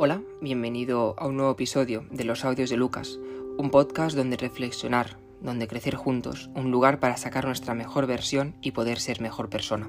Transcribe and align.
Hola, 0.00 0.22
bienvenido 0.40 1.16
a 1.18 1.26
un 1.26 1.36
nuevo 1.36 1.50
episodio 1.50 2.06
de 2.12 2.22
Los 2.22 2.44
Audios 2.44 2.70
de 2.70 2.76
Lucas, 2.76 3.18
un 3.56 3.72
podcast 3.72 4.16
donde 4.16 4.36
reflexionar, 4.36 5.18
donde 5.40 5.66
crecer 5.66 5.96
juntos, 5.96 6.50
un 6.54 6.70
lugar 6.70 7.00
para 7.00 7.16
sacar 7.16 7.46
nuestra 7.46 7.74
mejor 7.74 8.06
versión 8.06 8.54
y 8.62 8.70
poder 8.70 9.00
ser 9.00 9.20
mejor 9.20 9.50
persona. 9.50 9.88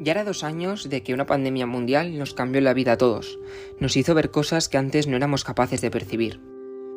Ya 0.00 0.12
era 0.12 0.24
dos 0.24 0.42
años 0.42 0.88
de 0.88 1.02
que 1.02 1.12
una 1.12 1.26
pandemia 1.26 1.66
mundial 1.66 2.16
nos 2.16 2.32
cambió 2.32 2.62
la 2.62 2.72
vida 2.72 2.92
a 2.92 2.96
todos, 2.96 3.38
nos 3.78 3.94
hizo 3.94 4.14
ver 4.14 4.30
cosas 4.30 4.70
que 4.70 4.78
antes 4.78 5.06
no 5.06 5.16
éramos 5.16 5.44
capaces 5.44 5.82
de 5.82 5.90
percibir. 5.90 6.40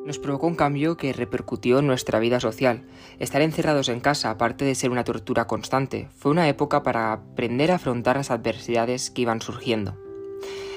Nos 0.05 0.19
provocó 0.19 0.47
un 0.47 0.55
cambio 0.55 0.95
que 0.95 1.11
repercutió 1.11 1.79
en 1.79 1.87
nuestra 1.87 2.19
vida 2.19 2.39
social. 2.39 2.85
Estar 3.19 3.41
encerrados 3.41 3.89
en 3.89 3.99
casa, 3.99 4.29
aparte 4.29 4.63
de 4.63 4.75
ser 4.75 4.91
una 4.91 5.03
tortura 5.03 5.45
constante, 5.45 6.07
fue 6.15 6.31
una 6.31 6.47
época 6.47 6.83
para 6.83 7.11
aprender 7.11 7.73
a 7.73 7.75
afrontar 7.75 8.15
las 8.15 8.31
adversidades 8.31 9.11
que 9.11 9.23
iban 9.23 9.41
surgiendo. 9.41 10.06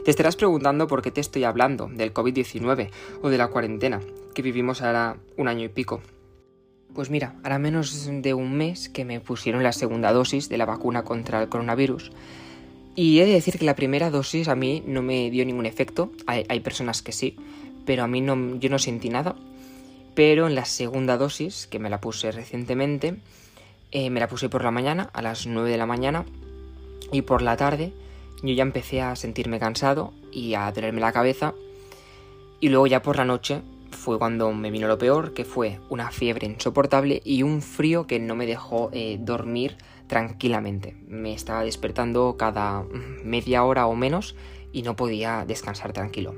Te 0.04 0.10
estarás 0.10 0.36
preguntando 0.36 0.86
por 0.86 1.02
qué 1.02 1.10
te 1.10 1.20
estoy 1.20 1.44
hablando 1.44 1.88
del 1.92 2.14
COVID-19 2.14 2.90
o 3.22 3.28
de 3.28 3.38
la 3.38 3.48
cuarentena 3.48 4.00
que 4.34 4.42
vivimos 4.42 4.82
ahora 4.82 5.16
un 5.36 5.48
año 5.48 5.64
y 5.64 5.68
pico. 5.68 6.00
Pues 6.94 7.10
mira, 7.10 7.36
hará 7.44 7.58
menos 7.58 8.08
de 8.10 8.34
un 8.34 8.56
mes 8.56 8.88
que 8.88 9.04
me 9.04 9.20
pusieron 9.20 9.62
la 9.62 9.72
segunda 9.72 10.12
dosis 10.12 10.48
de 10.48 10.58
la 10.58 10.66
vacuna 10.66 11.04
contra 11.04 11.42
el 11.42 11.48
coronavirus. 11.48 12.10
Y 12.96 13.20
he 13.20 13.26
de 13.26 13.32
decir 13.32 13.58
que 13.58 13.64
la 13.64 13.76
primera 13.76 14.10
dosis 14.10 14.48
a 14.48 14.56
mí 14.56 14.82
no 14.86 15.02
me 15.02 15.30
dio 15.30 15.44
ningún 15.44 15.66
efecto, 15.66 16.10
hay, 16.26 16.44
hay 16.48 16.60
personas 16.60 17.02
que 17.02 17.12
sí, 17.12 17.36
pero 17.86 18.02
a 18.02 18.08
mí 18.08 18.20
no, 18.20 18.56
yo 18.58 18.68
no 18.70 18.78
sentí 18.78 19.08
nada. 19.08 19.36
Pero 20.14 20.48
en 20.48 20.56
la 20.56 20.64
segunda 20.64 21.16
dosis, 21.16 21.66
que 21.68 21.78
me 21.78 21.88
la 21.88 22.00
puse 22.00 22.32
recientemente, 22.32 23.16
eh, 23.92 24.10
me 24.10 24.20
la 24.20 24.28
puse 24.28 24.48
por 24.48 24.64
la 24.64 24.70
mañana, 24.70 25.10
a 25.12 25.22
las 25.22 25.46
9 25.46 25.70
de 25.70 25.76
la 25.76 25.86
mañana, 25.86 26.24
y 27.12 27.22
por 27.22 27.42
la 27.42 27.56
tarde 27.56 27.92
yo 28.42 28.54
ya 28.54 28.62
empecé 28.62 29.02
a 29.02 29.16
sentirme 29.16 29.58
cansado 29.58 30.12
y 30.32 30.54
a 30.54 30.72
tenerme 30.72 31.00
la 31.00 31.12
cabeza. 31.12 31.54
Y 32.60 32.68
luego 32.68 32.86
ya 32.86 33.02
por 33.02 33.16
la 33.16 33.24
noche 33.24 33.62
fue 33.90 34.18
cuando 34.18 34.52
me 34.52 34.70
vino 34.70 34.88
lo 34.88 34.98
peor, 34.98 35.32
que 35.34 35.44
fue 35.44 35.80
una 35.88 36.10
fiebre 36.10 36.46
insoportable 36.46 37.20
y 37.24 37.42
un 37.42 37.62
frío 37.62 38.06
que 38.06 38.18
no 38.18 38.36
me 38.36 38.46
dejó 38.46 38.90
eh, 38.92 39.18
dormir 39.20 39.76
tranquilamente. 40.06 40.96
Me 41.06 41.32
estaba 41.32 41.62
despertando 41.62 42.36
cada 42.36 42.84
media 43.24 43.64
hora 43.64 43.86
o 43.86 43.94
menos 43.94 44.34
y 44.72 44.82
no 44.82 44.96
podía 44.96 45.44
descansar 45.46 45.92
tranquilo. 45.92 46.34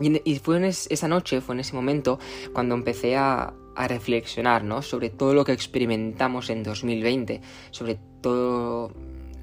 Y, 0.00 0.38
fue 0.38 0.56
en 0.56 0.64
esa 0.64 1.08
noche, 1.08 1.40
fue 1.40 1.54
en 1.54 1.60
ese 1.60 1.74
momento, 1.74 2.18
cuando 2.52 2.74
empecé 2.74 3.16
a, 3.16 3.54
reflexionar, 3.74 4.64
¿no? 4.64 4.82
Sobre 4.82 5.08
todo 5.08 5.32
lo 5.32 5.46
que 5.46 5.52
experimentamos 5.52 6.50
en 6.50 6.62
2020, 6.62 7.40
sobre 7.70 7.98
todo 8.20 8.92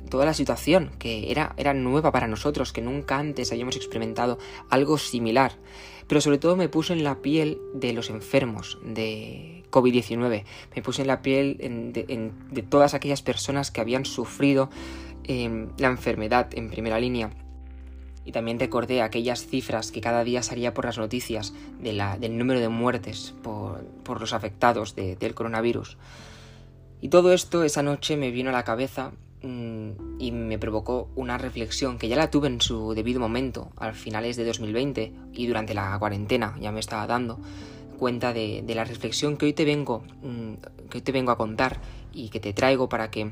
toda 0.09 0.25
la 0.25 0.33
situación 0.33 0.91
que 0.99 1.31
era, 1.31 1.53
era 1.57 1.73
nueva 1.73 2.11
para 2.11 2.27
nosotros, 2.27 2.73
que 2.73 2.81
nunca 2.81 3.17
antes 3.17 3.51
habíamos 3.51 3.75
experimentado 3.75 4.37
algo 4.69 4.97
similar. 4.97 5.53
Pero 6.07 6.21
sobre 6.21 6.39
todo 6.39 6.55
me 6.55 6.69
puse 6.69 6.93
en 6.93 7.03
la 7.03 7.21
piel 7.21 7.59
de 7.73 7.93
los 7.93 8.09
enfermos 8.09 8.79
de 8.83 9.63
COVID-19, 9.71 10.43
me 10.75 10.81
puse 10.81 11.03
en 11.03 11.07
la 11.07 11.21
piel 11.21 11.57
de, 11.93 12.63
todas 12.63 12.93
aquellas 12.93 13.21
personas 13.21 13.71
que 13.71 13.81
habían 13.81 14.05
sufrido 14.05 14.69
em, 15.23 15.69
la 15.77 15.87
enfermedad 15.87 16.49
en 16.53 16.69
primera 16.69 16.99
línea 16.99 17.29
y 18.29 18.31
también 18.31 18.59
recordé 18.59 19.01
aquellas 19.01 19.47
cifras 19.47 19.91
que 19.91 20.01
cada 20.01 20.23
día 20.23 20.43
salía 20.43 20.75
por 20.75 20.85
las 20.85 20.99
noticias 20.99 21.51
del 21.79 22.37
número 22.37 22.59
de 22.59 22.69
muertes 22.69 23.33
por, 23.41 24.21
los 24.21 24.33
afectados 24.33 24.95
del 24.95 25.33
coronavirus. 25.33 25.97
Y 27.01 27.09
todo 27.09 27.33
esto 27.33 27.63
esa 27.63 27.81
noche 27.81 28.17
me 28.17 28.29
vino 28.29 28.51
a 28.51 28.53
la 28.53 28.63
cabeza 28.63 29.13
y 29.41 30.31
me 30.31 30.59
provocó 30.59 31.09
una 31.15 31.37
reflexión 31.37 31.97
que 31.97 32.09
ya 32.09 32.17
la 32.17 32.29
tuve 32.29 32.47
en 32.47 32.59
su 32.59 32.93
debido 32.93 33.19
momento, 33.19 33.71
al 33.77 33.93
finales 33.93 34.35
de 34.35 34.45
2020 34.45 35.13
y 35.33 35.47
durante 35.47 35.73
la 35.73 35.97
cuarentena, 35.97 36.55
ya 36.59 36.71
me 36.71 36.79
estaba 36.79 37.07
dando 37.07 37.39
cuenta 37.97 38.33
de, 38.33 38.63
la 38.67 38.85
reflexión 38.85 39.37
que 39.37 39.45
hoy 39.45 39.53
te 39.53 39.65
vengo, 39.65 40.03
mmm, 40.23 40.53
que 40.89 41.01
te 41.01 41.11
vengo 41.11 41.31
a 41.31 41.37
contar 41.37 41.79
y 42.13 42.29
que 42.29 42.39
te 42.39 42.53
traigo 42.53 42.89
para 42.89 43.11
que 43.11 43.31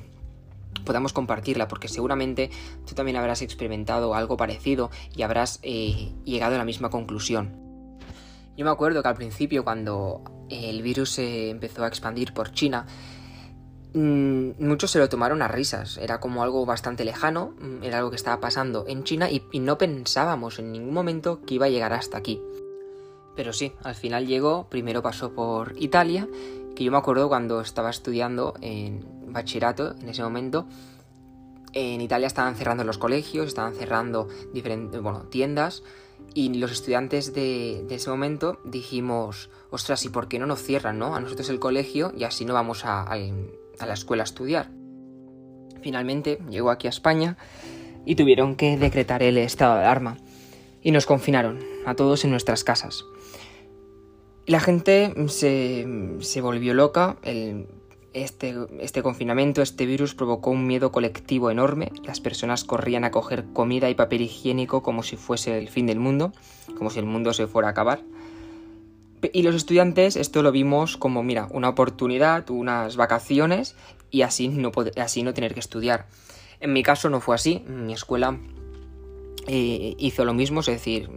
podamos 0.85 1.13
compartirla, 1.13 1.67
porque 1.67 1.87
seguramente 1.87 2.51
tú 2.85 2.93
también 2.93 3.17
habrás 3.17 3.41
experimentado 3.41 4.13
algo 4.13 4.37
parecido 4.37 4.91
y 5.15 5.23
habrás 5.23 5.59
eh, 5.63 6.11
llegado 6.23 6.55
a 6.55 6.57
la 6.57 6.65
misma 6.65 6.89
conclusión. 6.89 7.67
Yo 8.55 8.65
me 8.65 8.71
acuerdo 8.71 9.01
que 9.01 9.07
al 9.07 9.15
principio, 9.15 9.63
cuando 9.63 10.23
el 10.49 10.81
virus 10.81 11.11
se 11.11 11.49
empezó 11.49 11.83
a 11.83 11.87
expandir 11.87 12.33
por 12.33 12.51
China, 12.51 12.87
muchos 13.97 14.91
se 14.91 14.99
lo 14.99 15.09
tomaron 15.09 15.41
a 15.41 15.47
risas. 15.47 15.97
Era 15.97 16.19
como 16.19 16.43
algo 16.43 16.65
bastante 16.65 17.05
lejano, 17.05 17.53
mm, 17.59 17.83
era 17.83 17.97
algo 17.97 18.09
que 18.09 18.15
estaba 18.15 18.39
pasando 18.39 18.85
en 18.87 19.03
China 19.03 19.29
y, 19.29 19.41
no 19.59 19.77
pensábamos 19.77 20.59
en 20.59 20.71
ningún 20.71 20.93
momento 20.93 21.41
que 21.45 21.55
iba 21.55 21.65
a 21.65 21.69
llegar 21.69 21.93
hasta 21.93 22.17
aquí. 22.17 22.41
Pero 23.35 23.53
sí, 23.53 23.73
al 23.83 23.95
final 23.95 24.25
llegó, 24.25 24.67
primero 24.69 25.01
pasó 25.01 25.33
por 25.33 25.73
Italia, 25.77 26.27
que 26.75 26.83
yo 26.83 26.91
me 26.91 26.97
acuerdo 26.97 27.27
cuando 27.27 27.61
estaba 27.61 27.89
estudiando 27.89 28.53
en 28.61 29.05
bachillerato 29.27 29.95
en 29.99 30.09
ese 30.09 30.23
momento, 30.23 30.67
en 31.73 32.01
Italia 32.01 32.27
estaban 32.27 32.55
cerrando 32.55 32.83
los 32.83 32.97
colegios, 32.97 33.47
estaban 33.47 33.75
cerrando 33.75 34.27
diferentes, 34.53 35.01
bueno, 35.01 35.23
tiendas 35.23 35.83
y 36.33 36.53
los 36.53 36.71
estudiantes 36.71 37.33
de, 37.33 37.85
ese 37.89 38.09
momento 38.09 38.59
dijimos, 38.63 39.49
ostras, 39.69 40.05
¿y 40.05 40.09
por 40.09 40.27
qué 40.27 40.39
no 40.39 40.45
nos 40.45 40.61
cierran, 40.61 40.99
no? 40.99 41.15
A 41.15 41.19
nosotros 41.19 41.49
el 41.49 41.59
colegio 41.59 42.11
y 42.15 42.23
así 42.23 42.45
no 42.45 42.53
vamos 42.53 42.85
a, 42.85 43.05
a 43.79 43.85
la 43.85 43.93
escuela 43.93 44.23
a 44.23 44.25
estudiar. 44.25 44.69
Finalmente 45.81 46.39
llegó 46.49 46.71
aquí 46.71 46.88
a 46.88 46.89
España 46.89 47.38
y 48.05 48.15
tuvieron 48.15 48.55
que 48.55 48.77
decretar 48.77 49.23
el 49.23 49.38
estado 49.38 49.75
de 49.75 49.81
alarma 49.81 50.17
y 50.81 50.91
nos 50.91 51.05
confinaron 51.05 51.59
a 51.85 51.95
todos 51.95 52.23
en 52.23 52.31
nuestras 52.31 52.63
casas. 52.63 53.03
La 54.45 54.59
gente 54.61 55.13
se, 55.27 55.85
se 56.21 56.41
volvió 56.41 56.73
loca, 56.73 57.17
este, 58.13 58.55
este, 58.79 59.03
confinamiento, 59.03 59.61
este 59.61 59.85
virus 59.85 60.15
provocó 60.15 60.51
un 60.51 60.65
miedo 60.65 60.91
colectivo 60.91 61.51
enorme. 61.51 61.91
Las 62.03 62.21
personas 62.21 62.63
corrían 62.63 63.03
a 63.03 63.11
coger 63.11 63.45
comida 63.53 63.89
y 63.89 63.95
papel 63.95 64.21
higiénico 64.21 64.81
como 64.81 65.03
si 65.03 65.17
fuese 65.17 65.57
el 65.57 65.67
fin 65.67 65.85
del 65.85 65.99
mundo, 65.99 66.31
como 66.77 66.89
si 66.89 66.99
el 66.99 67.05
mundo 67.05 67.33
se 67.33 67.47
fuera 67.47 67.67
a 67.67 67.71
acabar. 67.71 68.01
Y 69.33 69.41
los 69.44 69.55
estudiantes 69.55 70.16
esto 70.16 70.44
lo 70.44 70.51
vimos 70.51 70.97
como, 70.97 71.23
mira, 71.23 71.47
una 71.51 71.69
oportunidad, 71.69 72.50
unas 72.50 72.95
vacaciones 72.95 73.75
y 74.11 74.22
así 74.22 74.47
no, 74.47 74.72
así 74.97 75.23
no 75.23 75.33
tener 75.33 75.53
que 75.53 75.59
estudiar. 75.59 76.07
En 76.59 76.73
mi 76.73 76.83
caso 76.83 77.09
no 77.09 77.19
fue 77.19 77.35
así. 77.35 77.63
Mi 77.67 77.94
escuela 77.94 78.38
eh, 79.47 79.95
hizo 79.97 80.25
lo 80.25 80.33
mismo, 80.33 80.59
es 80.61 80.67
decir, 80.67 81.09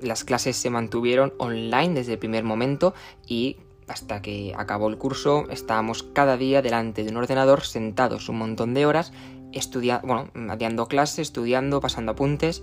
las 0.00 0.24
clases 0.24 0.56
se 0.56 0.70
mantuvieron 0.70 1.32
online 1.38 1.94
desde 1.94 2.14
el 2.14 2.18
primer 2.18 2.44
momento 2.44 2.94
y 3.26 3.58
hasta 3.88 4.20
que 4.20 4.52
acabó 4.56 4.88
el 4.88 4.98
curso 4.98 5.46
estábamos 5.50 6.02
cada 6.02 6.36
día 6.36 6.60
delante 6.62 7.04
de 7.04 7.10
un 7.10 7.16
ordenador 7.16 7.62
sentados 7.62 8.28
un 8.28 8.38
montón 8.38 8.74
de 8.74 8.84
horas 8.84 9.12
estudiando, 9.52 10.06
bueno, 10.06 10.88
clases, 10.88 11.20
estudiando, 11.20 11.80
pasando 11.80 12.12
apuntes. 12.12 12.62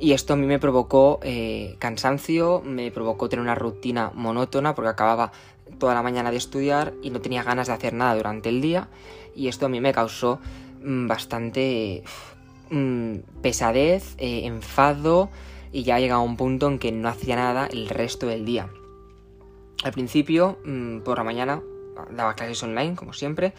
Y 0.00 0.12
esto 0.12 0.34
a 0.34 0.36
mí 0.36 0.46
me 0.46 0.58
provocó 0.58 1.20
eh, 1.22 1.76
cansancio, 1.78 2.62
me 2.64 2.90
provocó 2.90 3.28
tener 3.28 3.42
una 3.42 3.54
rutina 3.54 4.10
monótona 4.14 4.74
porque 4.74 4.90
acababa 4.90 5.32
toda 5.78 5.94
la 5.94 6.02
mañana 6.02 6.30
de 6.30 6.36
estudiar 6.36 6.94
y 7.02 7.10
no 7.10 7.20
tenía 7.20 7.42
ganas 7.42 7.68
de 7.68 7.74
hacer 7.74 7.94
nada 7.94 8.14
durante 8.14 8.48
el 8.48 8.60
día. 8.60 8.88
Y 9.34 9.48
esto 9.48 9.66
a 9.66 9.68
mí 9.68 9.80
me 9.80 9.92
causó 9.92 10.40
mmm, 10.82 11.06
bastante 11.06 12.02
mmm, 12.70 13.16
pesadez, 13.40 14.14
eh, 14.18 14.46
enfado 14.46 15.30
y 15.72 15.82
ya 15.82 15.98
llegaba 15.98 16.22
un 16.22 16.36
punto 16.36 16.68
en 16.68 16.78
que 16.78 16.92
no 16.92 17.08
hacía 17.08 17.36
nada 17.36 17.66
el 17.66 17.88
resto 17.88 18.26
del 18.26 18.44
día. 18.44 18.68
Al 19.82 19.92
principio, 19.92 20.58
mm, 20.64 21.00
por 21.00 21.18
la 21.18 21.24
mañana, 21.24 21.62
daba 22.10 22.34
clases 22.34 22.62
online, 22.62 22.94
como 22.94 23.12
siempre, 23.12 23.52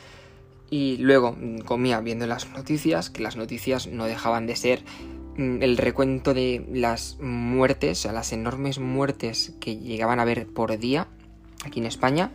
y 0.70 0.98
luego 0.98 1.34
mm, 1.34 1.60
comía 1.60 2.00
viendo 2.02 2.26
las 2.28 2.50
noticias, 2.50 3.10
que 3.10 3.22
las 3.22 3.36
noticias 3.36 3.88
no 3.88 4.06
dejaban 4.06 4.48
de 4.48 4.56
ser 4.56 4.82
mm, 4.82 5.25
el 5.38 5.78
recuento 5.78 6.34
de 6.34 6.66
las 6.72 7.18
muertes, 7.20 8.00
o 8.00 8.02
sea, 8.04 8.12
las 8.14 8.32
enormes 8.34 8.80
muertes 8.80 9.54
que 9.60 9.78
llegaban 9.78 10.20
a 10.20 10.24
haber 10.24 10.48
por 10.48 10.78
día 10.78 11.08
aquí 11.66 11.80
en 11.80 11.86
España. 11.86 12.32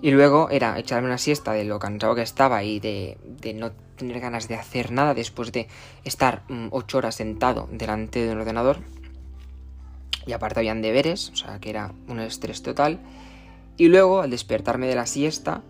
Y 0.00 0.10
luego 0.10 0.50
era 0.50 0.78
echarme 0.78 1.06
una 1.06 1.18
siesta 1.18 1.52
de 1.52 1.64
lo 1.64 1.78
cansado 1.78 2.14
que 2.14 2.22
estaba 2.22 2.64
y 2.64 2.80
de, 2.80 3.18
de 3.40 3.54
no 3.54 3.72
tener 3.96 4.18
ganas 4.20 4.48
de 4.48 4.56
hacer 4.56 4.90
nada 4.90 5.14
después 5.14 5.52
de 5.52 5.68
estar 6.04 6.42
ocho 6.70 6.98
horas 6.98 7.14
sentado 7.14 7.68
delante 7.70 8.24
de 8.24 8.32
un 8.32 8.40
ordenador 8.40 8.80
y 10.26 10.32
aparte 10.32 10.60
habían 10.60 10.82
deberes, 10.82 11.30
o 11.30 11.36
sea 11.36 11.58
que 11.60 11.70
era 11.70 11.92
un 12.08 12.20
estrés 12.20 12.62
total. 12.62 13.00
Y 13.76 13.88
luego, 13.88 14.20
al 14.20 14.30
despertarme 14.30 14.86
de 14.86 14.94
la 14.94 15.06
siesta, 15.06 15.62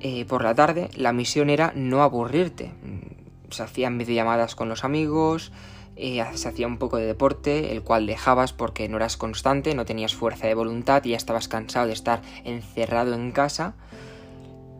eh, 0.00 0.24
por 0.24 0.42
la 0.42 0.54
tarde, 0.54 0.90
la 0.94 1.12
misión 1.12 1.50
era 1.50 1.72
no 1.74 2.02
aburrirte. 2.02 2.72
Mm, 2.82 3.52
se 3.52 3.62
hacían 3.62 3.98
videollamadas 3.98 4.54
con 4.54 4.68
los 4.68 4.84
amigos, 4.84 5.52
eh, 5.98 6.24
se 6.34 6.48
hacía 6.48 6.68
un 6.68 6.78
poco 6.78 6.96
de 6.96 7.06
deporte, 7.06 7.72
el 7.72 7.82
cual 7.82 8.06
dejabas 8.06 8.52
porque 8.52 8.88
no 8.88 8.96
eras 8.96 9.16
constante, 9.16 9.74
no 9.74 9.84
tenías 9.84 10.14
fuerza 10.14 10.46
de 10.46 10.54
voluntad 10.54 11.04
y 11.04 11.10
ya 11.10 11.16
estabas 11.16 11.48
cansado 11.48 11.88
de 11.88 11.92
estar 11.92 12.22
encerrado 12.44 13.14
en 13.14 13.32
casa. 13.32 13.74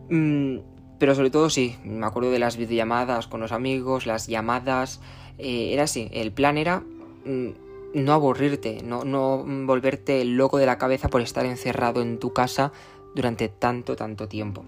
Mm, 0.09 0.59
pero 0.97 1.15
sobre 1.15 1.29
todo 1.29 1.49
sí, 1.49 1.75
me 1.83 2.05
acuerdo 2.05 2.31
de 2.31 2.39
las 2.39 2.55
videollamadas 2.55 3.27
con 3.27 3.41
los 3.41 3.51
amigos, 3.51 4.05
las 4.05 4.27
llamadas. 4.27 5.01
Eh, 5.37 5.73
era 5.73 5.83
así, 5.83 6.09
el 6.13 6.31
plan 6.31 6.57
era 6.57 6.83
mm, 7.25 7.49
no 7.95 8.13
aburrirte, 8.13 8.81
no, 8.81 9.03
no 9.03 9.43
volverte 9.65 10.23
loco 10.23 10.57
de 10.57 10.65
la 10.65 10.77
cabeza 10.77 11.09
por 11.09 11.19
estar 11.19 11.45
encerrado 11.45 12.01
en 12.01 12.19
tu 12.19 12.31
casa 12.31 12.71
durante 13.13 13.49
tanto, 13.49 13.97
tanto 13.97 14.29
tiempo. 14.29 14.63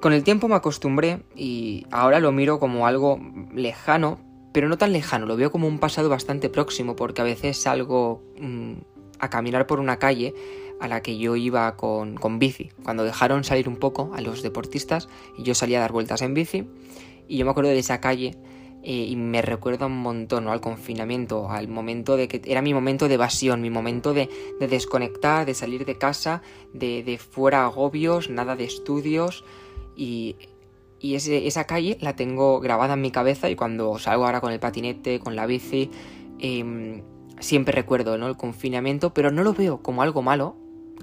Con 0.00 0.12
el 0.12 0.22
tiempo 0.22 0.46
me 0.46 0.54
acostumbré 0.56 1.22
y 1.34 1.86
ahora 1.90 2.20
lo 2.20 2.30
miro 2.32 2.58
como 2.60 2.86
algo 2.86 3.18
lejano, 3.54 4.18
pero 4.56 4.70
no 4.70 4.78
tan 4.78 4.94
lejano, 4.94 5.26
lo 5.26 5.36
veo 5.36 5.50
como 5.52 5.68
un 5.68 5.78
pasado 5.78 6.08
bastante 6.08 6.48
próximo 6.48 6.96
porque 6.96 7.20
a 7.20 7.24
veces 7.24 7.58
salgo 7.58 8.22
mm, 8.40 8.72
a 9.18 9.28
caminar 9.28 9.66
por 9.66 9.80
una 9.80 9.98
calle 9.98 10.32
a 10.80 10.88
la 10.88 11.02
que 11.02 11.18
yo 11.18 11.36
iba 11.36 11.76
con, 11.76 12.14
con 12.14 12.38
bici. 12.38 12.70
Cuando 12.82 13.04
dejaron 13.04 13.44
salir 13.44 13.68
un 13.68 13.76
poco 13.76 14.12
a 14.14 14.22
los 14.22 14.40
deportistas, 14.40 15.10
yo 15.36 15.54
salía 15.54 15.76
a 15.76 15.80
dar 15.82 15.92
vueltas 15.92 16.22
en 16.22 16.32
bici 16.32 16.70
y 17.28 17.36
yo 17.36 17.44
me 17.44 17.50
acuerdo 17.50 17.68
de 17.68 17.78
esa 17.78 18.00
calle 18.00 18.38
eh, 18.82 18.92
y 18.92 19.14
me 19.16 19.42
recuerda 19.42 19.84
un 19.84 19.98
montón 19.98 20.48
al 20.48 20.62
confinamiento, 20.62 21.50
al 21.50 21.68
momento 21.68 22.16
de 22.16 22.26
que 22.26 22.40
era 22.50 22.62
mi 22.62 22.72
momento 22.72 23.08
de 23.08 23.14
evasión, 23.16 23.60
mi 23.60 23.68
momento 23.68 24.14
de, 24.14 24.30
desconectar, 24.58 25.44
de 25.44 25.52
salir 25.52 25.84
de 25.84 25.98
casa, 25.98 26.40
de, 26.72 27.18
fuera 27.18 27.66
agobios, 27.66 28.30
nada 28.30 28.56
de 28.56 28.64
estudios 28.64 29.44
y, 29.94 30.36
esa 31.14 31.64
calle 31.64 31.98
la 32.00 32.16
tengo 32.16 32.60
grabada 32.60 32.94
en 32.94 33.00
mi 33.00 33.10
cabeza 33.10 33.48
y 33.50 33.56
cuando 33.56 33.98
salgo 33.98 34.26
ahora 34.26 34.40
con 34.40 34.52
el 34.52 34.60
patinete, 34.60 35.20
con 35.20 35.36
la 35.36 35.46
bici, 35.46 35.90
em, 36.38 37.02
siempre 37.40 37.72
recuerdo 37.72 38.18
¿no? 38.18 38.28
el 38.28 38.36
confinamiento, 38.36 39.14
pero 39.14 39.30
no 39.30 39.42
lo 39.42 39.52
veo 39.52 39.82
como 39.82 40.02
algo 40.02 40.22
malo, 40.22 40.56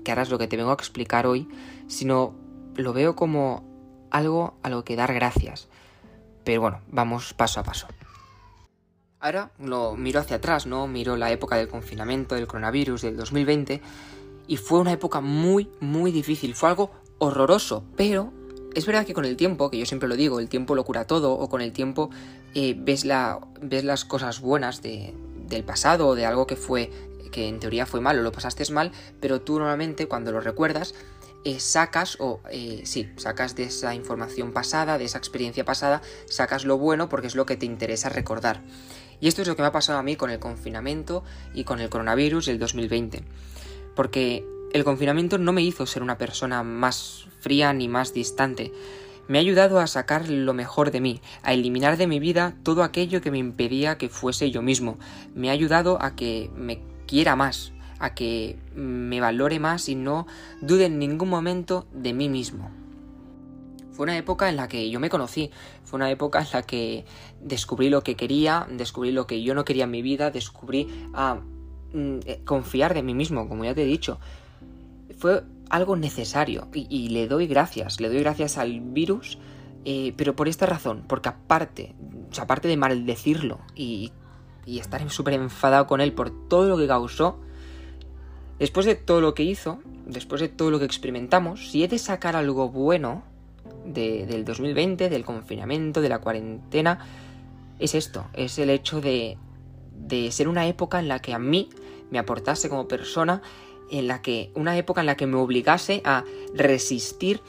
que 0.04 0.12
ahora 0.12 0.24
es 0.24 0.30
lo 0.30 0.38
que 0.38 0.48
te 0.48 0.58
vengo 0.58 0.72
a 0.72 0.74
explicar 0.74 1.28
hoy, 1.28 1.48
sino 1.88 2.36
lo 2.76 2.94
veo 2.94 3.16
como 3.16 3.64
algo 4.12 4.58
a 4.64 4.70
lo 4.70 4.84
que 4.84 4.96
dar 4.96 5.14
gracias. 5.14 5.70
Pero 6.44 6.62
bueno, 6.62 6.82
vamos 6.90 7.34
paso 7.34 7.60
a 7.60 7.64
paso. 7.64 7.88
Ahora 9.20 9.52
lo 9.58 9.96
miro 9.96 10.20
hacia 10.20 10.38
atrás, 10.38 10.66
¿no? 10.66 10.88
Miro 10.88 11.16
la 11.16 11.32
época 11.32 11.56
del 11.56 11.70
confinamiento, 11.70 12.36
del 12.36 12.48
coronavirus, 12.48 13.04
del 13.04 13.16
2020, 13.16 13.82
y 14.48 14.58
fue 14.58 14.80
una 14.80 14.92
época 14.92 15.22
muy, 15.22 15.70
muy 15.80 16.12
difícil. 16.12 16.56
Fue 16.56 16.70
algo 16.70 16.92
horroroso, 17.20 17.86
pero 17.96 18.34
es 18.76 18.86
verdad 18.86 19.06
que 19.06 19.14
con 19.14 19.26
el 19.26 19.36
tiempo, 19.36 19.70
que 19.70 19.78
yo 19.78 19.86
siempre 19.86 20.10
lo 20.10 20.16
digo, 20.16 20.40
el 20.40 20.50
tiempo 20.50 20.76
lo 20.76 20.84
cura 20.84 21.06
todo, 21.06 21.34
o 21.34 21.50
con 21.50 21.62
el 21.62 21.72
tiempo 21.72 22.10
eh, 22.54 22.76
ves, 22.78 23.06
la, 23.06 23.40
ves 23.62 23.84
las 23.84 24.06
cosas 24.06 24.42
buenas 24.42 24.82
de, 24.82 25.14
del 25.48 25.64
pasado 25.64 26.08
o 26.08 26.16
de 26.16 26.26
algo 26.26 26.48
que 26.48 26.56
fue 26.56 26.90
que 27.32 27.48
en 27.48 27.60
teoría 27.60 27.86
fue 27.86 28.00
malo, 28.00 28.22
lo 28.22 28.32
pasaste 28.32 28.72
mal, 28.72 28.92
pero 29.20 29.42
tú 29.42 29.58
normalmente 29.58 30.08
cuando 30.08 30.32
lo 30.32 30.40
recuerdas 30.40 30.94
eh, 31.46 31.60
sacas, 31.60 32.16
o 32.20 32.40
eh, 32.50 32.84
sí, 32.86 33.10
sacas 33.18 33.56
de 33.56 33.64
esa 33.64 33.94
información 33.96 34.54
pasada, 34.54 34.98
de 34.98 35.06
esa 35.06 35.18
experiencia 35.18 35.66
pasada, 35.66 36.02
sacas 36.30 36.64
lo 36.64 36.78
bueno 36.78 37.10
porque 37.10 37.28
es 37.28 37.36
lo 37.36 37.46
que 37.46 37.58
te 37.58 37.66
interesa 37.66 38.08
recordar. 38.08 38.62
Y 39.20 39.28
esto 39.28 39.42
es 39.42 39.48
lo 39.48 39.56
que 39.56 39.62
me 39.62 39.68
ha 39.68 39.72
pasado 39.72 40.00
a 40.00 40.04
mí 40.04 40.16
con 40.16 40.30
el 40.30 40.40
confinamiento 40.40 41.24
y 41.54 41.66
con 41.66 41.82
el 41.82 41.90
coronavirus 41.90 42.46
del 42.46 42.60
2020. 42.60 43.24
Porque 43.96 44.46
el 44.74 44.84
confinamiento 44.84 45.38
no 45.38 45.54
me 45.54 45.62
hizo 45.62 45.86
ser 45.86 46.02
una 46.02 46.18
persona 46.18 46.64
más 46.64 47.28
fría 47.40 47.72
ni 47.74 47.88
más 47.88 48.14
distante. 48.14 48.74
Me 49.28 49.38
ha 49.38 49.42
ayudado 49.42 49.80
a 49.80 49.88
sacar 49.88 50.28
lo 50.28 50.54
mejor 50.54 50.92
de 50.92 51.00
mí, 51.00 51.22
a 51.44 51.54
eliminar 51.54 51.96
de 51.96 52.08
mi 52.08 52.20
vida 52.20 52.56
todo 52.64 52.84
aquello 52.84 53.22
que 53.22 53.32
me 53.32 53.38
impedía 53.38 53.98
que 53.98 54.10
fuese 54.10 54.52
yo 54.52 54.62
mismo. 54.62 54.98
Me 55.34 55.50
ha 55.50 55.54
ayudado 55.54 56.02
a 56.02 56.16
que 56.16 56.50
me 56.56 56.82
quiera 57.06 57.36
más, 57.36 57.72
a 58.00 58.16
que 58.16 58.58
me 58.76 59.22
valore 59.22 59.60
más 59.60 59.88
y 59.88 59.96
no 59.96 60.28
dude 60.60 60.86
en 60.86 61.00
ningún 61.00 61.30
momento 61.30 61.86
de 61.94 62.14
mí 62.14 62.28
mismo. 62.28 62.70
Fue 63.92 64.06
una 64.06 64.18
época 64.18 64.50
en 64.50 64.56
la 64.56 64.68
que 64.68 64.90
yo 64.90 65.00
me 65.00 65.10
conocí, 65.10 65.52
fue 65.84 65.98
una 65.98 66.10
época 66.10 66.42
en 66.42 66.48
la 66.52 66.64
que 66.64 67.06
descubrí 67.40 67.90
lo 67.90 68.02
que 68.02 68.16
quería, 68.16 68.68
descubrí 68.72 69.12
lo 69.12 69.28
que 69.28 69.44
yo 69.44 69.54
no 69.54 69.66
quería 69.66 69.84
en 69.84 69.92
mi 69.92 70.02
vida, 70.02 70.32
descubrí 70.32 70.90
a 71.14 71.36
mm, 71.94 72.20
eh, 72.26 72.42
confiar 72.44 72.96
de 72.96 73.04
mí 73.04 73.14
mismo, 73.14 73.48
como 73.48 73.64
ya 73.66 73.76
te 73.76 73.84
he 73.84 73.86
dicho. 73.86 74.20
Fue 75.24 75.46
algo 75.70 75.96
necesario 75.96 76.68
y, 76.74 77.08
le 77.08 77.30
doy 77.30 77.48
gracias, 77.48 78.02
le 78.02 78.10
doy 78.10 78.20
gracias 78.20 78.58
al 78.58 78.82
virus, 78.82 79.38
eh, 79.86 80.14
pero 80.18 80.36
por 80.36 80.50
esta 80.50 80.66
razón, 80.66 81.06
porque 81.08 81.30
aparte, 81.30 81.96
aparte 82.38 82.68
de 82.68 82.76
maldecirlo 82.76 83.62
y, 83.74 84.12
y 84.66 84.80
estar 84.80 85.10
súper 85.10 85.36
enfadado 85.36 85.88
con 85.88 86.02
él 86.02 86.12
por 86.12 86.30
todo 86.50 86.68
lo 86.68 86.78
que 86.78 86.88
causó, 86.88 87.40
Después 88.60 88.86
de 88.86 88.96
todo 88.96 89.22
lo 89.22 89.34
que 89.34 89.44
hizo, 89.44 89.80
después 90.06 90.42
de 90.42 90.50
todo 90.50 90.72
lo 90.72 90.80
que 90.80 90.86
experimentamos, 90.86 91.72
si 91.72 91.86
he 91.86 91.88
de 91.88 92.00
sacar 92.00 92.36
algo 92.36 92.68
bueno 92.68 93.24
del 93.86 94.44
2020, 94.44 95.10
del 95.10 95.24
confinamiento, 95.24 96.02
de 96.02 96.10
la 96.10 96.20
cuarentena, 96.20 97.00
es 97.80 97.96
esto, 97.96 98.26
es 98.34 98.60
el 98.60 98.70
hecho 98.70 99.00
de, 99.00 99.38
de 99.96 100.32
ser 100.32 100.50
una 100.50 100.68
época 100.68 101.00
en 101.00 101.08
la 101.08 101.20
que 101.20 101.34
a 101.34 101.40
mí 101.40 101.70
me 102.12 102.20
aportase 102.20 102.68
como 102.68 102.90
persona, 102.90 103.42
en 103.90 104.08
la 104.08 104.22
que 104.22 104.52
una 104.56 104.78
época 104.78 105.02
en 105.02 105.08
la 105.08 105.16
que 105.16 105.28
me 105.28 105.38
obligase 105.38 106.02
a 106.06 106.24
resistir 106.54 107.42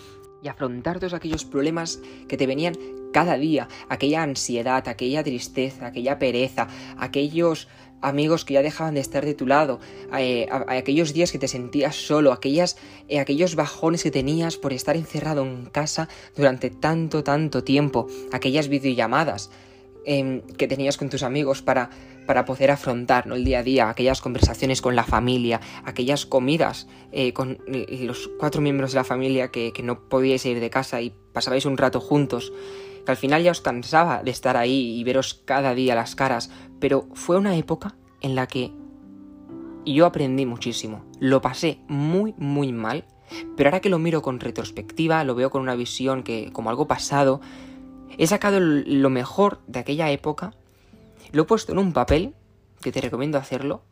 y 0.42 0.48
afrontar 0.48 0.98
todos 0.98 1.14
aquellos 1.14 1.44
problemas 1.44 2.00
que 2.28 2.36
te 2.36 2.46
venían 2.46 2.76
cada 3.12 3.38
día, 3.38 3.68
aquella 3.88 4.22
ansiedad, 4.22 4.88
aquella 4.88 5.22
tristeza, 5.22 5.86
aquella 5.86 6.18
pereza, 6.18 6.68
aquellos 6.98 7.68
amigos 8.02 8.44
que 8.44 8.54
ya 8.54 8.62
dejaban 8.62 8.94
de 8.94 9.00
estar 9.00 9.24
de 9.24 9.34
tu 9.34 9.46
lado, 9.46 9.80
eh, 10.18 10.46
aquellos 10.68 11.14
días 11.14 11.32
que 11.32 11.38
te 11.38 11.48
sentías 11.48 11.96
solo, 11.96 12.32
aquellas, 12.32 12.76
eh, 13.08 13.18
aquellos 13.18 13.54
bajones 13.54 14.02
que 14.02 14.10
tenías 14.10 14.56
por 14.56 14.72
estar 14.72 14.96
encerrado 14.96 15.42
en 15.42 15.66
casa 15.66 16.08
durante 16.36 16.70
tanto, 16.70 17.24
tanto 17.24 17.64
tiempo, 17.64 18.08
aquellas 18.32 18.68
videollamadas 18.68 19.50
em, 20.04 20.42
que 20.42 20.68
tenías 20.68 20.96
con 20.96 21.10
tus 21.10 21.22
amigos 21.22 21.62
para, 21.62 21.90
para 22.26 22.44
poder 22.44 22.70
afrontar 22.70 23.26
el 23.30 23.44
día 23.44 23.60
a 23.60 23.62
día, 23.62 23.88
aquellas 23.88 24.20
conversaciones 24.20 24.80
con 24.80 24.96
la 24.96 25.04
familia, 25.04 25.60
aquellas 25.84 26.26
comidas 26.26 26.86
eh, 27.12 27.32
con 27.32 27.58
los 27.66 28.30
cuatro 28.38 28.60
miembros 28.60 28.92
de 28.92 28.96
la 28.96 29.04
familia 29.04 29.50
que, 29.50 29.72
que 29.72 29.82
no 29.82 30.08
podíais 30.08 30.44
ir 30.46 30.60
de 30.60 30.70
casa 30.70 31.00
y 31.00 31.14
pasabais 31.32 31.66
un 31.66 31.76
rato 31.76 32.00
juntos 32.00 32.52
que 33.04 33.10
al 33.10 33.16
final 33.16 33.42
ya 33.42 33.50
os 33.50 33.60
cansaba 33.60 34.22
de 34.22 34.30
estar 34.30 34.56
ahí 34.56 34.98
y 34.98 35.04
veros 35.04 35.42
cada 35.44 35.74
día 35.74 35.94
las 35.94 36.14
caras, 36.14 36.50
pero 36.80 37.06
fue 37.14 37.36
una 37.36 37.56
época 37.56 37.96
en 38.20 38.34
la 38.34 38.46
que 38.46 38.72
yo 39.84 40.06
aprendí 40.06 40.46
muchísimo. 40.46 41.04
Lo 41.20 41.42
pasé 41.42 41.80
muy, 41.88 42.34
muy 42.38 42.72
mal, 42.72 43.04
pero 43.56 43.68
ahora 43.68 43.80
que 43.80 43.90
lo 43.90 43.98
miro 43.98 44.22
con 44.22 44.40
retrospectiva, 44.40 45.24
lo 45.24 45.34
veo 45.34 45.50
con 45.50 45.62
una 45.62 45.76
visión 45.76 46.22
que 46.22 46.50
como 46.52 46.70
algo 46.70 46.86
pasado, 46.86 47.40
he 48.18 48.26
sacado 48.26 48.60
lo 48.60 49.10
mejor 49.10 49.60
de 49.66 49.80
aquella 49.80 50.10
época, 50.10 50.52
lo 51.32 51.42
he 51.42 51.46
puesto 51.46 51.72
en 51.72 51.78
un 51.78 51.92
papel, 51.92 52.34
que 52.80 52.92
te 52.92 53.00
recomiendo 53.00 53.38
hacerlo, 53.38 53.82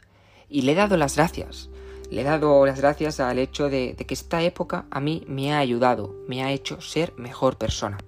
y 0.49 0.63
le 0.63 0.73
he 0.73 0.75
dado 0.75 0.97
las 0.97 1.17
gracias. 1.17 1.71
Le 2.11 2.21
he 2.21 2.25
dado 2.25 2.67
las 2.67 2.81
gracias 2.81 3.21
al 3.21 3.39
hecho 3.39 3.71
de, 3.71 3.95
de 3.95 4.07
que 4.07 4.15
esta 4.15 4.43
época 4.43 4.87
a 4.91 5.01
mí 5.01 5.25
me 5.29 5.53
ha 5.53 5.59
ayudado, 5.59 6.15
me 6.29 6.43
ha 6.43 6.53
hecho 6.53 6.81
ser 6.81 7.15
mejor 7.17 7.57
persona. 7.57 7.99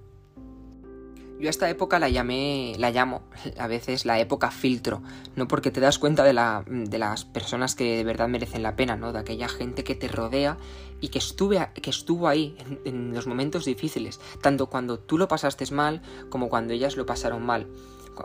Yo 1.45 1.49
a 1.49 1.51
esta 1.51 1.69
época 1.69 1.99
la 1.99 2.09
llamé, 2.09 2.73
la 2.79 2.89
llamo 2.89 3.21
a 3.59 3.67
veces 3.67 4.03
la 4.03 4.19
época 4.19 4.49
filtro, 4.49 5.03
no 5.35 5.47
porque 5.47 5.69
te 5.69 5.79
das 5.79 5.99
cuenta 5.99 6.23
de, 6.23 6.33
la, 6.33 6.63
de 6.65 6.97
las 6.97 7.23
personas 7.23 7.75
que 7.75 7.97
de 7.97 8.03
verdad 8.03 8.27
merecen 8.27 8.63
la 8.63 8.75
pena, 8.75 8.95
¿no? 8.95 9.13
De 9.13 9.19
aquella 9.19 9.47
gente 9.47 9.83
que 9.83 9.93
te 9.93 10.07
rodea 10.07 10.57
y 11.01 11.09
que, 11.09 11.19
estuve, 11.19 11.69
que 11.83 11.91
estuvo 11.91 12.27
ahí 12.27 12.57
en, 12.83 13.13
los 13.13 13.27
momentos 13.27 13.63
difíciles, 13.63 14.19
tanto 14.41 14.71
cuando 14.71 14.97
tú 14.97 15.19
lo 15.19 15.27
pasaste 15.27 15.71
mal 15.71 16.01
como 16.31 16.49
cuando 16.49 16.73
ellas 16.73 16.97
lo 16.97 17.05
pasaron 17.05 17.45
mal. 17.45 17.67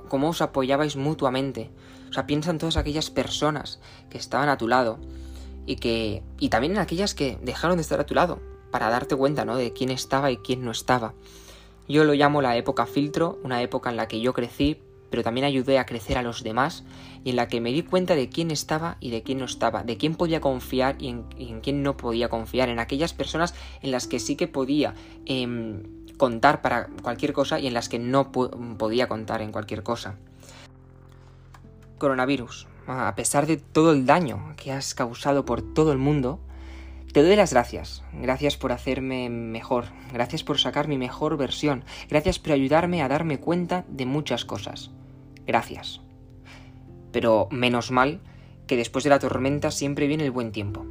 Cómo 0.08 0.30
os 0.30 0.40
apoyabais 0.40 0.96
mutuamente. 0.96 1.70
O 2.08 2.14
sea, 2.14 2.26
piensa 2.26 2.50
en 2.50 2.56
todas 2.56 2.78
aquellas 2.78 3.10
personas 3.10 3.80
que 4.08 4.16
estaban 4.16 4.48
a 4.48 4.56
tu 4.56 4.66
lado 4.66 4.98
y 5.66 5.76
que 5.76 6.22
y 6.38 6.48
también 6.48 6.72
en 6.72 6.78
aquellas 6.78 7.14
que 7.14 7.38
dejaron 7.42 7.76
de 7.76 7.82
estar 7.82 8.00
a 8.00 8.06
tu 8.06 8.14
lado 8.14 8.40
para 8.70 8.88
darte 8.88 9.14
cuenta, 9.14 9.44
¿no? 9.44 9.56
De 9.56 9.74
quién 9.74 9.90
estaba 9.90 10.30
y 10.30 10.38
quién 10.38 10.64
no 10.64 10.70
estaba. 10.70 11.12
Yo 11.90 12.04
lo 12.04 12.14
llamo 12.14 12.40
la 12.40 12.56
época 12.56 12.86
filtro, 12.86 13.40
una 13.42 13.62
época 13.62 13.90
en 13.90 13.96
la 13.96 14.06
que 14.06 14.20
yo 14.20 14.32
crecí, 14.32 14.80
pero 15.10 15.24
también 15.24 15.44
ayudé 15.44 15.80
a 15.80 15.86
crecer 15.86 16.18
a 16.18 16.22
los 16.22 16.44
demás 16.44 16.84
y 17.24 17.30
en 17.30 17.36
la 17.36 17.48
que 17.48 17.60
me 17.60 17.72
di 17.72 17.82
cuenta 17.82 18.14
de 18.14 18.28
quién 18.28 18.52
estaba 18.52 18.96
y 19.00 19.10
de 19.10 19.24
quién 19.24 19.38
no 19.38 19.44
estaba, 19.44 19.82
de 19.82 19.96
quién 19.96 20.14
podía 20.14 20.40
confiar 20.40 20.94
y 21.02 21.08
en, 21.08 21.60
quién 21.60 21.82
no 21.82 21.96
podía 21.96 22.28
confiar, 22.28 22.68
en 22.68 22.78
aquellas 22.78 23.12
personas 23.12 23.56
en 23.82 23.90
las 23.90 24.06
que 24.06 24.20
sí 24.20 24.36
que 24.36 24.46
podía 24.46 24.94
em, 25.26 25.82
contar 26.16 26.62
para 26.62 26.86
cualquier 27.02 27.32
cosa 27.32 27.58
y 27.58 27.66
en 27.66 27.74
las 27.74 27.88
que 27.88 27.98
no 27.98 28.30
podía 28.30 29.08
contar 29.08 29.42
en 29.42 29.50
cualquier 29.50 29.82
cosa. 29.82 30.14
Coronavirus. 31.98 32.68
A 32.86 33.16
pesar 33.16 33.48
de 33.48 33.56
todo 33.56 33.90
el 33.90 34.06
daño 34.06 34.54
que 34.56 34.70
has 34.70 34.94
causado 34.94 35.44
por 35.44 35.60
todo 35.60 35.90
el 35.90 35.98
mundo, 35.98 36.38
te 37.12 37.22
doy 37.24 37.34
las 37.34 37.52
gracias. 37.52 38.02
Gracias 38.12 38.56
por 38.56 38.72
hacerme 38.72 39.28
mejor. 39.28 39.86
Gracias 40.12 40.44
por 40.44 40.58
sacar 40.58 40.86
mi 40.86 40.96
mejor 40.96 41.36
versión. 41.36 41.84
Gracias 42.08 42.38
por 42.38 42.52
ayudarme 42.52 43.02
a 43.02 43.08
darme 43.08 43.40
cuenta 43.40 43.84
de 43.88 44.06
muchas 44.06 44.44
cosas. 44.44 44.90
Gracias. 45.46 46.00
Pero 47.10 47.48
menos 47.50 47.90
mal 47.90 48.20
que 48.68 48.76
después 48.76 49.02
de 49.02 49.10
la 49.10 49.18
tormenta 49.18 49.72
siempre 49.72 50.06
viene 50.06 50.24
el 50.24 50.30
buen 50.30 50.52
tiempo. 50.52 50.86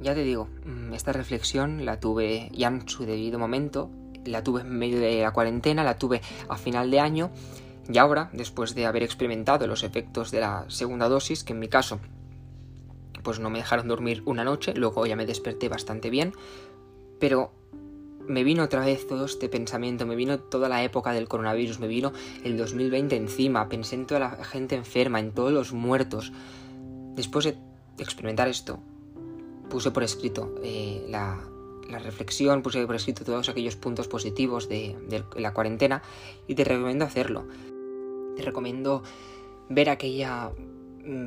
Ya 0.00 0.14
te 0.14 0.22
digo, 0.22 0.48
mm, 0.64 0.94
esta 0.94 1.12
reflexión 1.12 1.84
la 1.84 1.98
tuve 1.98 2.48
ya 2.52 2.68
en 2.68 2.88
su 2.88 3.04
debido 3.04 3.38
momento, 3.38 3.90
la 4.24 4.44
tuve 4.44 4.60
en 4.60 4.78
medio 4.78 5.00
de 5.00 5.22
la 5.22 5.32
cuarentena, 5.32 5.82
la 5.82 5.98
tuve 5.98 6.20
a 6.48 6.56
final 6.56 6.90
de 6.90 7.00
año. 7.00 7.30
Y 7.92 7.98
ahora, 7.98 8.30
después 8.32 8.76
de 8.76 8.86
haber 8.86 9.02
experimentado 9.02 9.66
los 9.66 9.82
efectos 9.82 10.30
de 10.30 10.40
la 10.40 10.66
segunda 10.68 11.08
dosis, 11.08 11.42
que 11.42 11.52
en 11.52 11.58
mi 11.58 11.66
caso 11.66 11.98
pues 13.22 13.40
no 13.40 13.50
me 13.50 13.58
dejaron 13.58 13.88
dormir 13.88 14.22
una 14.26 14.44
noche, 14.44 14.74
luego 14.74 15.06
ya 15.06 15.16
me 15.16 15.26
desperté 15.26 15.68
bastante 15.68 16.10
bien, 16.10 16.32
pero 17.18 17.52
me 18.26 18.44
vino 18.44 18.62
otra 18.62 18.84
vez 18.84 19.06
todo 19.06 19.24
este 19.24 19.48
pensamiento, 19.48 20.06
me 20.06 20.14
vino 20.14 20.38
toda 20.38 20.68
la 20.68 20.82
época 20.84 21.12
del 21.12 21.28
coronavirus, 21.28 21.80
me 21.80 21.88
vino 21.88 22.12
el 22.44 22.56
2020 22.56 23.16
encima, 23.16 23.68
pensé 23.68 23.96
en 23.96 24.06
toda 24.06 24.20
la 24.20 24.44
gente 24.44 24.76
enferma, 24.76 25.20
en 25.20 25.32
todos 25.32 25.52
los 25.52 25.72
muertos. 25.72 26.32
Después 27.16 27.44
de 27.44 27.56
experimentar 27.98 28.48
esto, 28.48 28.78
puse 29.68 29.90
por 29.90 30.02
escrito 30.02 30.54
eh, 30.62 31.04
la, 31.08 31.38
reflexión, 31.88 32.62
puse 32.62 32.86
por 32.86 32.94
escrito 32.94 33.24
todos 33.24 33.48
aquellos 33.48 33.74
puntos 33.74 34.06
positivos 34.06 34.68
de 34.68 34.96
la 35.36 35.52
cuarentena 35.52 36.02
y 36.46 36.54
te 36.54 36.62
recomiendo 36.62 37.04
hacerlo. 37.04 37.46
Te 38.36 38.42
recomiendo 38.42 39.02
ver 39.68 39.90
aquella 39.90 40.52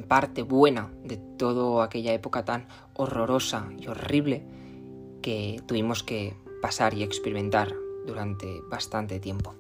parte 0.08 0.44
buena 0.44 0.92
de 1.04 1.18
toda 1.18 1.84
aquella 1.84 2.14
época 2.14 2.46
tan 2.46 2.68
horrorosa 2.94 3.70
y 3.78 3.88
horrible 3.88 4.46
que 5.22 5.62
tuvimos 5.66 6.04
que 6.04 6.36
pasar 6.62 6.94
y 6.94 7.04
experimentar 7.04 7.74
durante 8.06 8.62
bastante 8.70 9.20
tiempo. 9.20 9.56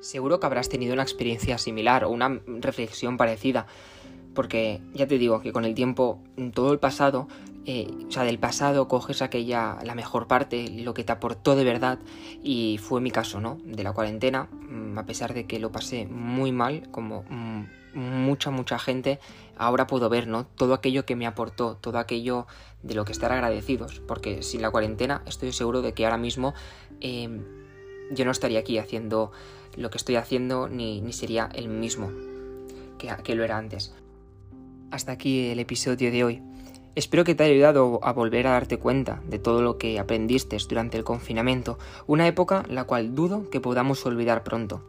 Seguro 0.00 0.40
que 0.40 0.46
habrás 0.46 0.68
tenido 0.68 0.94
una 0.94 1.02
experiencia 1.02 1.58
similar 1.58 2.04
o 2.04 2.10
una 2.10 2.40
reflexión 2.46 3.16
parecida, 3.16 3.66
porque 4.34 4.80
ya 4.94 5.06
te 5.06 5.18
digo 5.18 5.40
que 5.40 5.52
con 5.52 5.64
el 5.64 5.74
tiempo, 5.74 6.20
todo 6.54 6.72
el 6.72 6.78
pasado, 6.78 7.28
eh, 7.64 7.88
o 8.08 8.10
sea, 8.10 8.24
del 8.24 8.38
pasado 8.38 8.88
coges 8.88 9.22
aquella, 9.22 9.78
la 9.84 9.94
mejor 9.94 10.26
parte, 10.26 10.68
lo 10.68 10.94
que 10.94 11.04
te 11.04 11.12
aportó 11.12 11.54
de 11.54 11.64
verdad, 11.64 11.98
y 12.42 12.78
fue 12.78 13.00
mi 13.00 13.10
caso, 13.10 13.40
¿no? 13.40 13.58
De 13.64 13.82
la 13.84 13.92
cuarentena, 13.92 14.48
mm, 14.50 14.98
a 14.98 15.06
pesar 15.06 15.34
de 15.34 15.46
que 15.46 15.58
lo 15.58 15.70
pasé 15.70 16.06
muy 16.06 16.50
mal, 16.50 16.88
como 16.90 17.24
mm, 17.28 17.64
mucha, 17.94 18.50
mucha 18.50 18.78
gente, 18.78 19.20
ahora 19.56 19.86
puedo 19.86 20.08
ver, 20.08 20.26
¿no? 20.26 20.46
Todo 20.46 20.74
aquello 20.74 21.04
que 21.04 21.14
me 21.14 21.26
aportó, 21.26 21.76
todo 21.76 21.98
aquello 21.98 22.46
de 22.82 22.94
lo 22.94 23.04
que 23.04 23.12
estar 23.12 23.30
agradecidos, 23.30 24.00
porque 24.00 24.42
sin 24.42 24.62
la 24.62 24.70
cuarentena 24.70 25.22
estoy 25.26 25.52
seguro 25.52 25.82
de 25.82 25.92
que 25.94 26.04
ahora 26.04 26.18
mismo 26.18 26.54
em, 27.00 27.44
yo 28.10 28.24
no 28.24 28.30
estaría 28.30 28.58
aquí 28.60 28.78
haciendo 28.78 29.30
lo 29.76 29.90
que 29.90 29.98
estoy 29.98 30.16
haciendo, 30.16 30.68
ni, 30.68 31.00
ni 31.00 31.12
sería 31.12 31.48
el 31.54 31.68
mismo 31.68 32.10
que, 32.98 33.08
que 33.22 33.34
lo 33.34 33.44
era 33.44 33.56
antes. 33.56 33.94
Hasta 34.92 35.12
aquí 35.12 35.48
el 35.48 35.58
episodio 35.58 36.12
de 36.12 36.22
hoy. 36.22 36.42
Espero 36.96 37.24
que 37.24 37.34
te 37.34 37.44
haya 37.44 37.54
ayudado 37.54 37.98
a 38.02 38.12
volver 38.12 38.46
a 38.46 38.50
darte 38.50 38.78
cuenta 38.78 39.22
de 39.26 39.38
todo 39.38 39.62
lo 39.62 39.78
que 39.78 39.98
aprendiste 39.98 40.58
durante 40.68 40.98
el 40.98 41.02
confinamiento, 41.02 41.78
una 42.06 42.26
época 42.26 42.66
la 42.68 42.84
cual 42.84 43.14
dudo 43.14 43.48
que 43.48 43.58
podamos 43.58 44.04
olvidar 44.04 44.44
pronto. 44.44 44.82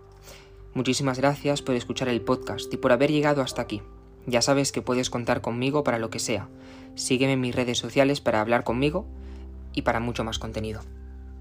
Muchísimas 0.74 1.20
gracias 1.20 1.62
por 1.62 1.76
escuchar 1.76 2.10
el 2.10 2.20
podcast 2.20 2.72
y 2.74 2.76
por 2.76 2.92
haber 2.92 3.14
llegado 3.14 3.42
hasta 3.42 3.62
aquí. 3.62 3.82
Ya 4.26 4.42
sabes 4.42 4.74
que 4.74 4.82
puedes 4.82 5.10
contar 5.10 5.40
conmigo 5.40 5.86
para 5.86 6.00
lo 6.00 6.10
que 6.10 6.20
sea. 6.20 6.50
Sígueme 6.96 7.34
en 7.34 7.42
mis 7.42 7.56
redes 7.56 7.78
sociales 7.78 8.20
para 8.20 8.42
hablar 8.42 8.66
conmigo 8.66 9.06
y 9.74 9.84
para 9.84 10.02
mucho 10.02 10.26
más 10.26 10.38
contenido. 10.38 10.82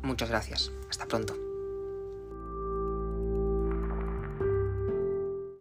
Muchas 0.03 0.29
gracias. 0.29 0.71
Hasta 0.89 1.07
pronto. 1.07 1.35